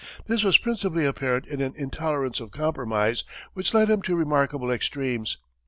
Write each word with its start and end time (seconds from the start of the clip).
This 0.25 0.43
was 0.43 0.57
principally 0.57 1.05
apparent 1.05 1.45
in 1.45 1.61
an 1.61 1.75
intolerance 1.77 2.39
of 2.39 2.49
compromise 2.49 3.23
which 3.53 3.71
led 3.75 3.87
him 3.87 4.01
to 4.01 4.15
remarkable 4.15 4.71
extremes. 4.71 5.37